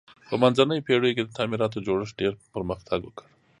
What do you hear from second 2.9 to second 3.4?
وکړ.